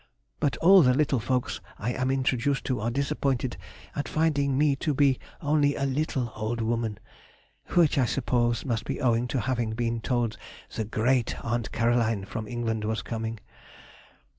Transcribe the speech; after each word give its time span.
But 0.39 0.57
all 0.57 0.81
the 0.81 0.95
little 0.95 1.19
folks 1.19 1.61
I 1.77 1.93
am 1.93 2.09
introduced 2.09 2.65
to 2.65 2.79
are 2.81 2.89
disappointed 2.89 3.55
at 3.95 4.07
finding 4.09 4.57
me 4.57 4.75
to 4.77 4.95
be 4.95 5.19
only 5.41 5.75
a 5.75 5.85
little 5.85 6.31
old 6.35 6.59
woman; 6.59 6.97
which 7.75 7.99
I 7.99 8.05
suppose 8.05 8.65
must 8.65 8.83
be 8.85 8.99
owing 8.99 9.27
to 9.27 9.41
having 9.41 9.73
been 9.73 9.99
told 10.01 10.39
the 10.73 10.85
Great 10.85 11.35
Aunt 11.45 11.71
Caroline 11.71 12.25
from 12.25 12.47
England 12.47 12.83
was 12.83 13.03
coming. 13.03 13.41